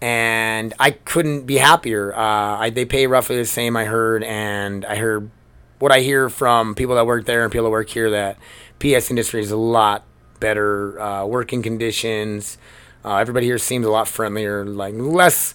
[0.00, 2.12] and I couldn't be happier.
[2.14, 5.30] Uh, I, they pay roughly the same, I heard, and I heard
[5.78, 8.38] what I hear from people that work there and people that work here that
[8.80, 10.04] PS Industries is a lot
[10.40, 12.58] better uh, working conditions.
[13.04, 15.54] Uh, everybody here seems a lot friendlier, like less,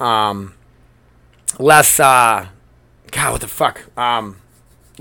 [0.00, 0.54] um,
[1.60, 2.00] less.
[2.00, 2.48] Uh,
[3.12, 3.96] God, what the fuck?
[3.96, 4.38] Um,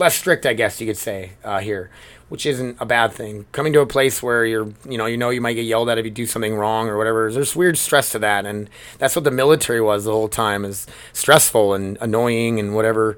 [0.02, 1.90] less strict, I guess you could say uh, here,
[2.28, 3.46] which isn't a bad thing.
[3.54, 5.98] Coming to a place where you're, you know, you know you might get yelled at
[5.98, 7.32] if you do something wrong or whatever.
[7.32, 10.88] There's weird stress to that, and that's what the military was the whole time is
[11.14, 13.18] stressful and annoying and whatever.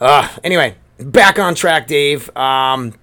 [0.00, 2.34] Uh, anyway, back on track, Dave.
[2.36, 2.94] Um,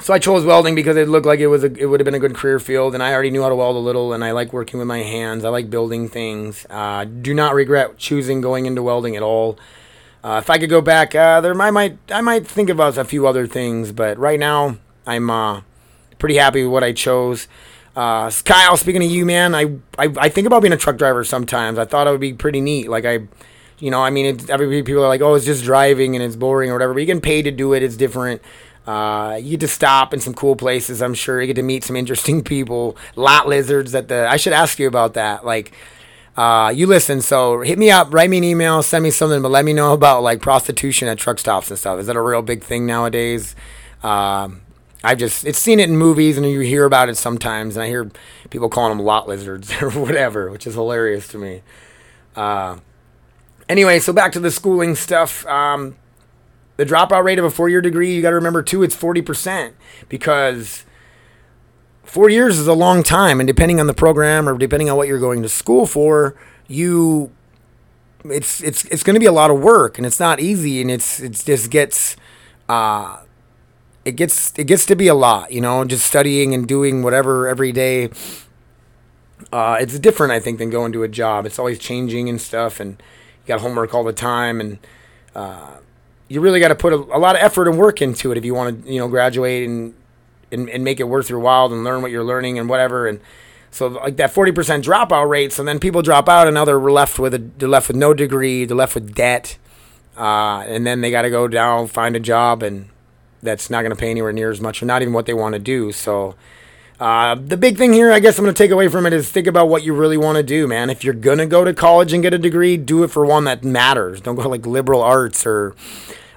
[0.00, 2.14] so I chose welding because it looked like it was a, it would have been
[2.14, 4.30] a good career field, and I already knew how to weld a little, and I
[4.32, 5.44] like working with my hands.
[5.44, 6.66] I like building things.
[6.70, 9.58] Uh, do not regret choosing going into welding at all.
[10.22, 13.04] Uh, if I could go back, uh, there I might I might think about a
[13.04, 15.62] few other things, but right now I'm uh,
[16.18, 17.48] pretty happy with what I chose.
[17.96, 21.24] Uh, Kyle, speaking of you, man, I, I I think about being a truck driver
[21.24, 21.78] sometimes.
[21.78, 22.88] I thought it would be pretty neat.
[22.88, 23.28] Like I
[23.80, 26.36] you know, I mean, it's, every people are like, oh, it's just driving and it's
[26.36, 26.92] boring or whatever.
[26.92, 27.82] But you get paid to do it.
[27.82, 28.42] It's different.
[28.86, 31.02] Uh, you get to stop in some cool places.
[31.02, 32.96] I'm sure you get to meet some interesting people.
[33.16, 34.28] Lot lizards at the.
[34.28, 35.44] I should ask you about that.
[35.44, 35.72] Like,
[36.40, 37.20] uh, you listen.
[37.20, 39.92] So hit me up, write me an email, send me something, but let me know
[39.92, 42.00] about like prostitution at truck stops and stuff.
[42.00, 43.54] Is that a real big thing nowadays?
[44.02, 44.62] Um,
[45.04, 47.88] I've just it's seen it in movies and you hear about it sometimes, and I
[47.88, 48.10] hear
[48.48, 51.60] people calling them lot lizards or whatever, which is hilarious to me.
[52.34, 52.78] Uh,
[53.68, 55.44] anyway, so back to the schooling stuff.
[55.44, 55.96] Um,
[56.78, 59.74] the dropout rate of a four-year degree, you got to remember too, it's forty percent
[60.08, 60.86] because
[62.10, 65.08] four years is a long time, and depending on the program or depending on what
[65.08, 66.34] you're going to school for,
[66.66, 67.30] you
[68.24, 70.90] it's it's it's going to be a lot of work, and it's not easy, and
[70.90, 72.16] it's it just gets.
[72.68, 73.18] Uh,
[74.04, 77.46] it gets it gets to be a lot, you know, just studying and doing whatever
[77.46, 78.08] every day.
[79.52, 81.44] Uh, it's different, I think, than going to a job.
[81.44, 84.78] It's always changing and stuff, and you got homework all the time, and
[85.34, 85.76] uh,
[86.28, 88.44] you really got to put a, a, lot of effort and work into it if
[88.44, 89.94] you want to, you know, graduate and,
[90.52, 93.06] and and make it worth your while and learn what you're learning and whatever.
[93.06, 93.20] And
[93.70, 95.52] so, like that forty percent dropout rate.
[95.52, 98.14] So then people drop out, and now they're left with a they're left with no
[98.14, 99.58] degree, they're left with debt,
[100.16, 102.88] uh, and then they got to go down find a job and
[103.42, 105.54] that's not going to pay anywhere near as much or not even what they want
[105.54, 105.92] to do.
[105.92, 106.34] So
[106.98, 109.30] uh, the big thing here, I guess I'm going to take away from it is
[109.30, 110.90] think about what you really want to do, man.
[110.90, 113.44] If you're going to go to college and get a degree, do it for one
[113.44, 114.20] that matters.
[114.20, 115.74] Don't go to like liberal arts or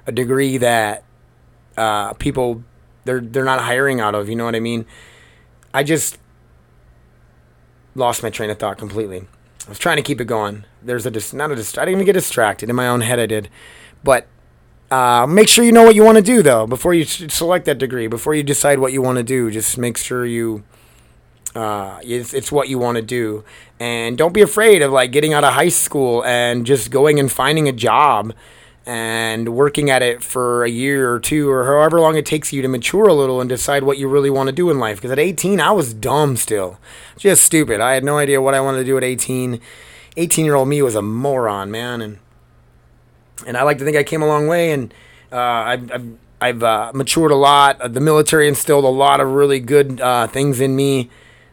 [0.06, 1.04] a degree that
[1.76, 2.64] uh, people
[3.04, 4.28] they're they're not hiring out of.
[4.28, 4.86] You know what I mean?
[5.72, 6.18] I just
[7.94, 9.26] lost my train of thought completely.
[9.66, 10.64] I was trying to keep it going.
[10.82, 13.18] There's a dis- not a dist- I didn't even get distracted in my own head.
[13.18, 13.48] I did,
[14.02, 14.26] but
[14.90, 17.78] uh, make sure you know what you want to do though before you select that
[17.78, 18.06] degree.
[18.06, 20.64] Before you decide what you want to do, just make sure you
[21.54, 23.44] uh, it's, it's what you want to do,
[23.78, 27.30] and don't be afraid of like getting out of high school and just going and
[27.30, 28.34] finding a job
[28.86, 32.60] and working at it for a year or two or however long it takes you
[32.60, 34.96] to mature a little and decide what you really want to do in life.
[34.96, 36.78] Because at 18, I was dumb still,
[37.16, 37.80] just stupid.
[37.80, 39.60] I had no idea what I wanted to do at 18.
[40.16, 42.18] 18 year old me was a moron, man, and
[43.46, 44.94] and I like to think I came a long way, and
[45.32, 47.92] uh, I've, I've, I've uh, matured a lot.
[47.92, 51.10] The military instilled a lot of really good uh, things in me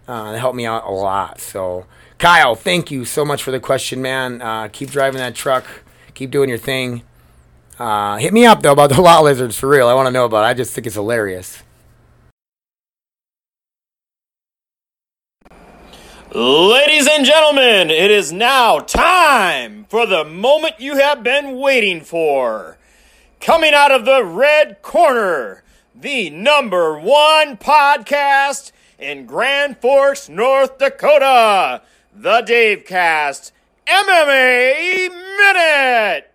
[0.07, 1.41] uh, that helped me out a lot.
[1.41, 1.85] So,
[2.19, 4.41] Kyle, thank you so much for the question, man.
[4.41, 5.65] Uh, keep driving that truck.
[6.13, 7.01] Keep doing your thing.
[7.81, 9.87] Uh, hit me up though about the lot lizards for real.
[9.87, 10.43] I want to know about.
[10.43, 10.49] it.
[10.49, 11.63] I just think it's hilarious.
[16.31, 22.77] Ladies and gentlemen, it is now time for the moment you have been waiting for.
[23.39, 25.63] Coming out of the red corner,
[25.95, 31.81] the number one podcast in Grand Forks, North Dakota,
[32.15, 33.51] the Dave Cast
[33.87, 36.30] MMA Minute.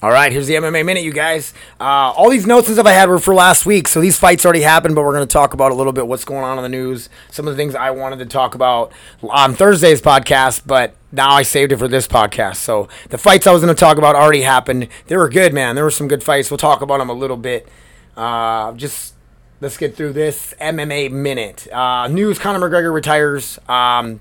[0.00, 1.52] All right, here's the MMA minute, you guys.
[1.80, 4.44] Uh, all these notes and stuff I had were for last week, so these fights
[4.44, 6.62] already happened, but we're going to talk about a little bit what's going on in
[6.62, 8.92] the news, some of the things I wanted to talk about
[9.28, 12.58] on Thursday's podcast, but now I saved it for this podcast.
[12.58, 14.86] So the fights I was going to talk about already happened.
[15.08, 15.74] They were good, man.
[15.74, 16.48] There were some good fights.
[16.48, 17.68] We'll talk about them a little bit.
[18.16, 19.14] Uh, just
[19.60, 21.66] let's get through this MMA minute.
[21.72, 23.58] Uh, news: Conor McGregor retires.
[23.68, 24.20] Um,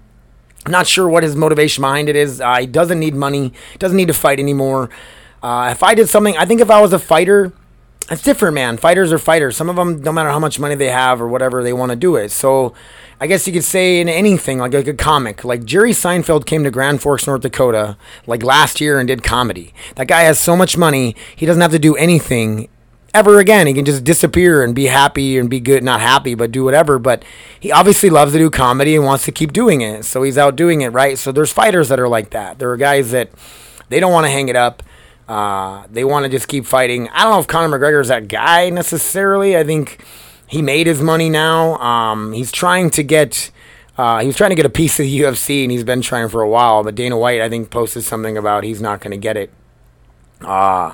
[0.68, 2.42] not sure what his motivation behind it is.
[2.42, 3.54] Uh, he doesn't need money.
[3.78, 4.90] Doesn't need to fight anymore.
[5.42, 7.54] Uh, if I did something, I think if I was a fighter,
[8.10, 8.78] it's different, man.
[8.78, 9.58] Fighters are fighters.
[9.58, 11.96] Some of them, no matter how much money they have or whatever, they want to
[11.96, 12.32] do it.
[12.32, 12.74] So
[13.20, 15.44] I guess you could say in anything, like, like a comic.
[15.44, 19.74] Like Jerry Seinfeld came to Grand Forks, North Dakota, like last year and did comedy.
[19.96, 22.70] That guy has so much money, he doesn't have to do anything
[23.14, 23.68] ever again.
[23.68, 27.00] He can just disappear and be happy and be good, not happy, but do whatever.
[27.00, 27.24] But
[27.60, 30.06] he obviously loves to do comedy and wants to keep doing it.
[30.06, 31.18] So he's out doing it, right?
[31.18, 32.60] So there's fighters that are like that.
[32.60, 33.32] There are guys that
[33.90, 34.84] they don't want to hang it up.
[35.28, 37.10] Uh, they want to just keep fighting.
[37.10, 39.58] I don't know if Conor McGregor is that guy necessarily.
[39.58, 40.04] I think
[40.48, 41.76] he made his money now.
[41.78, 43.52] Um, he's trying to get.
[43.98, 46.30] Uh, he was trying to get a piece of the UFC, and he's been trying
[46.30, 46.84] for a while.
[46.84, 49.52] But Dana White, I think, posted something about he's not going to get it.
[50.40, 50.94] Uh,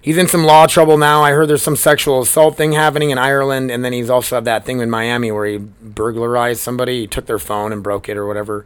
[0.00, 1.22] he's in some law trouble now.
[1.22, 4.44] I heard there's some sexual assault thing happening in Ireland, and then he's also had
[4.44, 7.00] that thing in Miami where he burglarized somebody.
[7.00, 8.64] He took their phone and broke it or whatever.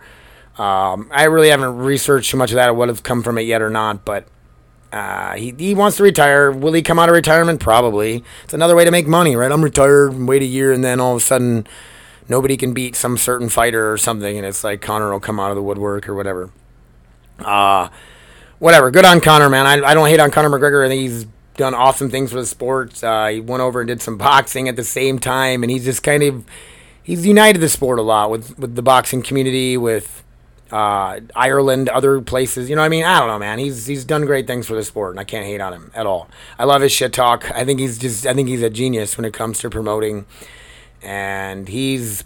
[0.59, 3.43] Um, I really haven't researched too much of that or what has come from it
[3.43, 4.27] yet or not, but
[4.95, 6.53] uh, he, he wants to retire.
[6.53, 7.59] Will he come out of retirement?
[7.59, 8.23] Probably.
[8.45, 9.51] It's another way to make money, right?
[9.51, 11.67] I'm retired, wait a year, and then all of a sudden
[12.29, 15.51] nobody can beat some certain fighter or something, and it's like Conor will come out
[15.51, 16.51] of the woodwork or whatever.
[17.41, 17.89] Uh,
[18.61, 18.93] whatever.
[18.93, 19.67] Good on Conor, man.
[19.67, 20.85] I, I don't hate on Conor McGregor.
[20.85, 21.27] I think he's
[21.57, 23.03] done awesome things for the sport.
[23.03, 26.05] Uh, he went over and did some boxing at the same time, and he's just
[26.05, 26.45] kind of
[27.03, 30.24] he's united the sport a lot with with the boxing community with
[30.75, 32.69] uh, Ireland, other places.
[32.69, 33.05] You know what I mean?
[33.05, 33.61] I don't know, man.
[33.61, 36.05] He's he's done great things for the sport, and I can't hate on him at
[36.05, 36.29] all.
[36.59, 37.49] I love his shit talk.
[37.53, 40.27] I think he's just I think he's a genius when it comes to promoting,
[41.01, 42.25] and he's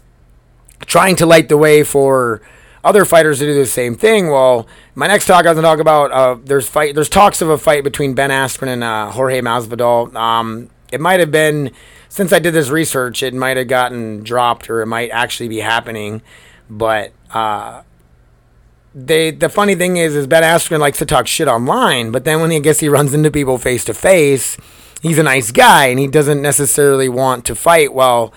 [0.87, 2.40] trying to light the way for
[2.82, 4.30] other fighters to do the same thing.
[4.30, 7.50] Well, my next talk I was gonna talk about uh, there's fight there's talks of
[7.50, 10.14] a fight between Ben Askren and uh, Jorge Masvidal.
[10.16, 11.70] Um, it might have been
[12.08, 15.58] since I did this research, it might have gotten dropped or it might actually be
[15.58, 16.22] happening,
[16.70, 17.12] but.
[17.30, 17.82] Uh,
[18.94, 22.40] they the funny thing is is Ben Askren likes to talk shit online, but then
[22.40, 24.57] when he gets he runs into people face to face,
[25.03, 27.92] he's a nice guy and he doesn't necessarily want to fight.
[27.92, 28.33] Well,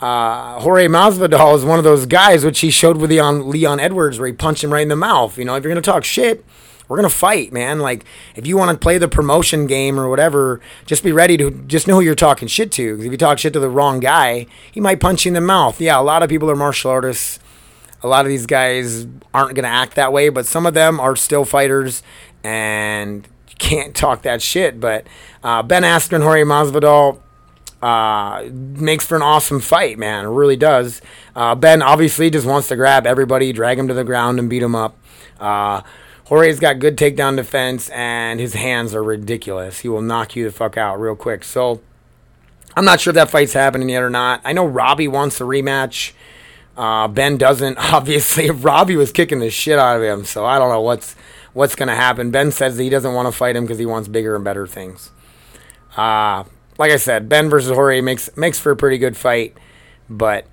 [0.00, 4.18] uh, Jorge Masvidal is one of those guys which he showed with Leon Leon Edwards
[4.18, 5.38] where he punched him right in the mouth.
[5.38, 6.44] You know, if you're gonna talk shit,
[6.88, 7.78] we're gonna fight, man.
[7.78, 11.50] Like if you want to play the promotion game or whatever, just be ready to
[11.66, 12.94] just know who you're talking shit to.
[12.94, 15.40] Because if you talk shit to the wrong guy, he might punch you in the
[15.40, 15.80] mouth.
[15.80, 17.38] Yeah, a lot of people are martial artists
[18.06, 21.00] a lot of these guys aren't going to act that way, but some of them
[21.00, 22.02] are still fighters
[22.44, 23.26] and
[23.58, 24.78] can't talk that shit.
[24.78, 25.06] But
[25.42, 27.20] uh, Ben Askren, Jorge Masvidal
[27.82, 30.24] uh, makes for an awesome fight, man.
[30.24, 31.02] It really does.
[31.34, 34.62] Uh, ben obviously just wants to grab everybody, drag him to the ground, and beat
[34.62, 34.96] him up.
[35.40, 35.82] Uh,
[36.26, 39.80] Jorge's got good takedown defense, and his hands are ridiculous.
[39.80, 41.42] He will knock you the fuck out real quick.
[41.42, 41.80] So
[42.76, 44.40] I'm not sure if that fight's happening yet or not.
[44.44, 46.12] I know Robbie wants a rematch.
[46.76, 47.78] Uh, ben doesn't.
[47.92, 51.14] Obviously, Robbie was kicking the shit out of him, so I don't know what's
[51.52, 52.30] what's gonna happen.
[52.30, 54.66] Ben says that he doesn't want to fight him because he wants bigger and better
[54.66, 55.10] things.
[55.96, 56.44] Uh,
[56.78, 59.56] like I said, Ben versus Jorge makes makes for a pretty good fight,
[60.10, 60.46] but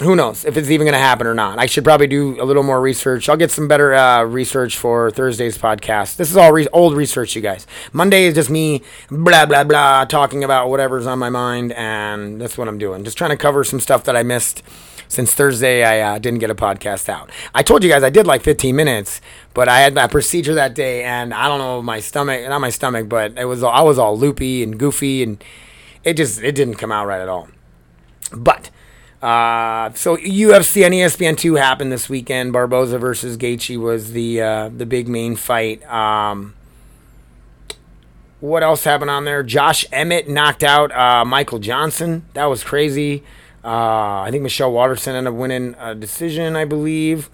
[0.00, 1.58] who knows if it's even going to happen or not.
[1.58, 3.28] I should probably do a little more research.
[3.28, 6.16] I'll get some better uh, research for Thursday's podcast.
[6.16, 7.66] This is all re- old research, you guys.
[7.92, 12.56] Monday is just me blah blah blah talking about whatever's on my mind, and that's
[12.56, 13.04] what I'm doing.
[13.04, 14.62] Just trying to cover some stuff that I missed
[15.10, 15.84] since Thursday.
[15.84, 17.30] I uh, didn't get a podcast out.
[17.54, 19.20] I told you guys I did like 15 minutes,
[19.52, 22.70] but I had that procedure that day, and I don't know my stomach, not my
[22.70, 25.44] stomach, but it was I was all loopy and goofy, and
[26.02, 27.48] it just it didn't come out right at all.
[28.32, 28.70] But
[29.20, 32.52] uh, so UFC and ESPN two happened this weekend.
[32.52, 35.84] Barboza versus Gaethje was the uh, the big main fight.
[35.90, 36.54] Um,
[38.38, 39.42] what else happened on there?
[39.42, 42.24] Josh Emmett knocked out uh, Michael Johnson.
[42.32, 43.22] That was crazy.
[43.62, 47.28] Uh, I think Michelle Waterson ended up winning a decision, I believe.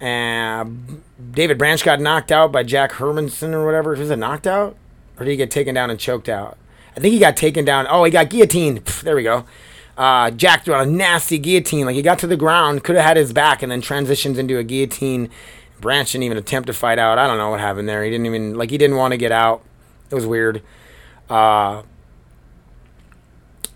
[0.00, 3.90] And David Branch got knocked out by Jack Hermansson or whatever.
[3.96, 4.76] Was it knocked out?
[5.18, 6.56] Or did he get taken down and choked out?
[6.96, 7.86] I think he got taken down.
[7.88, 8.84] Oh, he got guillotined.
[9.02, 9.44] There we go.
[9.96, 11.86] Uh, Jack threw a nasty guillotine.
[11.86, 14.58] Like he got to the ground, could have had his back, and then transitions into
[14.58, 15.28] a guillotine.
[15.80, 17.18] Branch didn't even attempt to fight out.
[17.18, 18.04] I don't know what happened there.
[18.04, 19.62] He didn't even like he didn't want to get out.
[20.10, 20.62] It was weird.
[21.28, 21.82] Uh,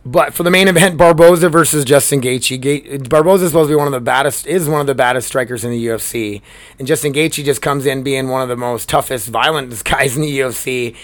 [0.05, 2.61] but for the main event, Barboza versus Justin Gaethje.
[2.61, 5.29] Ga- Barboza is supposed to be one of the baddest, is one of the baddest
[5.29, 6.43] strikers in the UFC,
[6.79, 10.23] and Justin Gaethje just comes in being one of the most toughest, violent guys in
[10.23, 10.97] the UFC,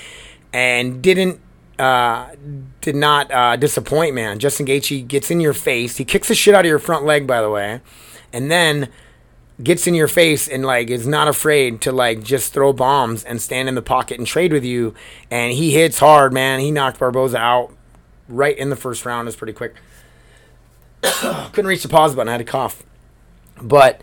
[0.53, 1.41] and didn't,
[1.79, 2.31] uh,
[2.81, 4.15] did not uh, disappoint.
[4.15, 5.97] Man, Justin Gaethje gets in your face.
[5.99, 7.81] He kicks the shit out of your front leg, by the way,
[8.33, 8.89] and then
[9.63, 13.43] gets in your face and like is not afraid to like just throw bombs and
[13.43, 14.95] stand in the pocket and trade with you.
[15.31, 16.61] And he hits hard, man.
[16.61, 17.73] He knocked Barboza out
[18.29, 19.29] right in the first round.
[19.29, 19.75] Is pretty quick.
[21.03, 22.29] Couldn't reach the pause button.
[22.29, 22.83] I had to cough.
[23.61, 24.01] But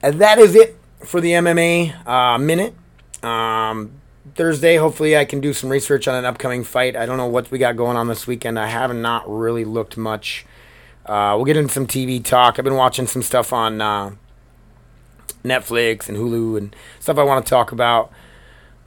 [0.00, 2.74] that is it for the MMA uh, minute.
[3.22, 3.92] Um,
[4.34, 6.96] Thursday, hopefully, I can do some research on an upcoming fight.
[6.96, 8.58] I don't know what we got going on this weekend.
[8.58, 10.46] I have not really looked much.
[11.06, 12.58] Uh, we'll get into some TV talk.
[12.58, 14.12] I've been watching some stuff on uh,
[15.44, 18.12] Netflix and Hulu and stuff I want to talk about.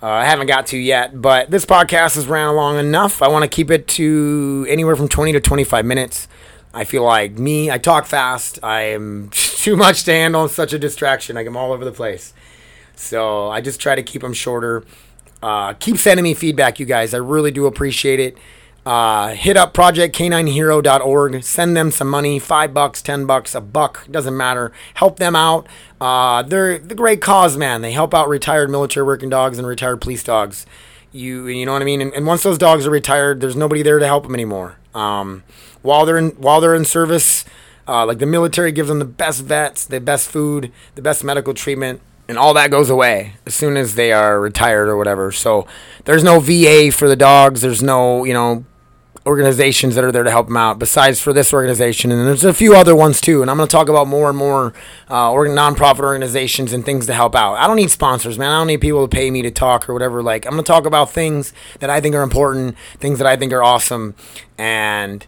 [0.04, 3.22] Uh, I haven't got to yet, but this podcast has ran along enough.
[3.22, 6.28] I want to keep it to anywhere from 20 to 25 minutes.
[6.74, 8.60] I feel like me, I talk fast.
[8.62, 10.44] I am too much to handle.
[10.44, 11.38] It's such a distraction.
[11.38, 12.34] I'm all over the place.
[12.98, 14.84] So I just try to keep them shorter.
[15.42, 17.14] Uh, keep sending me feedback, you guys.
[17.14, 18.38] I really do appreciate it.
[18.86, 21.44] Uh, hit up projectk9hero.org.
[21.44, 24.74] Send them some money, five bucks, ten bucks, a buck, doesn't matter.
[24.96, 25.68] Help them out.
[26.02, 27.82] Uh, they're the great cause, man.
[27.82, 30.66] They help out retired military working dogs and retired police dogs.
[31.14, 32.02] You, you know what I mean.
[32.02, 34.78] And, and once those dogs are retired, there's nobody there to help them anymore.
[34.94, 35.44] Um,
[35.82, 37.46] while they're in while they're in service,
[37.88, 41.54] uh, like the military gives them the best vets, the best food, the best medical
[41.54, 45.32] treatment and all that goes away as soon as they are retired or whatever.
[45.32, 45.68] So
[46.06, 47.62] there's no VA for the dogs.
[47.62, 48.66] There's no, you know,
[49.26, 52.54] organizations that are there to help them out besides for this organization and there's a
[52.54, 54.74] few other ones too and i'm going to talk about more and more
[55.10, 58.58] uh, or nonprofit organizations and things to help out i don't need sponsors man i
[58.58, 60.86] don't need people to pay me to talk or whatever like i'm going to talk
[60.86, 64.14] about things that i think are important things that i think are awesome
[64.58, 65.26] and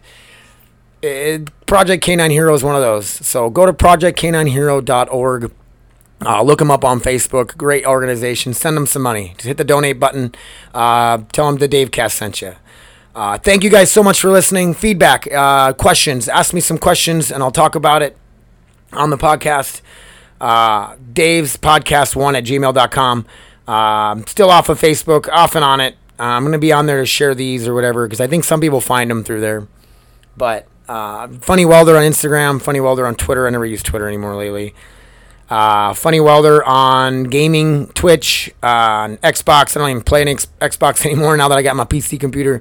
[1.00, 5.52] it, project k9 hero is one of those so go to projectk9hero.org
[6.24, 7.58] Uh, look them up on Facebook.
[7.58, 8.54] Great organization.
[8.54, 9.34] Send them some money.
[9.36, 10.34] Just hit the donate button.
[10.72, 12.54] Uh, tell them the Dave Cast sent you.
[13.16, 14.74] Uh, thank you guys so much for listening.
[14.74, 16.28] Feedback, uh, questions.
[16.28, 18.14] Ask me some questions and I'll talk about it
[18.92, 19.80] on the podcast.
[20.38, 23.26] Uh, Dave's podcast one at gmail.com.
[23.66, 25.94] Uh, still off of Facebook, off and on it.
[26.18, 28.44] Uh, I'm going to be on there to share these or whatever because I think
[28.44, 29.66] some people find them through there.
[30.36, 33.46] But uh, Funny Welder on Instagram, Funny Welder on Twitter.
[33.46, 34.74] I never use Twitter anymore lately.
[35.48, 39.74] Uh, Funny Welder on gaming, Twitch, on Xbox.
[39.74, 42.60] I don't even play an X- Xbox anymore now that I got my PC computer.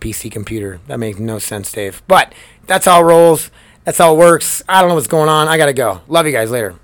[0.00, 0.80] PC computer.
[0.86, 2.02] That makes no sense, Dave.
[2.06, 2.32] But
[2.66, 3.50] that's how it rolls.
[3.84, 4.62] That's how it works.
[4.68, 5.48] I don't know what's going on.
[5.48, 6.00] I got to go.
[6.08, 6.50] Love you guys.
[6.50, 6.74] Later.